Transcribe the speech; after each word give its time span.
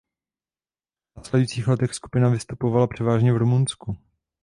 V 1.13 1.17
následujících 1.17 1.67
letech 1.67 1.93
skupina 1.93 2.29
vystupovala 2.29 2.87
převážně 2.87 3.33
v 3.33 3.37
Rumunsku. 3.37 3.97